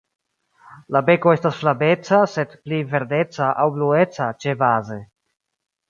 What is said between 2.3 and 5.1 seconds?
sed pli verdeca aŭ blueca ĉebaze.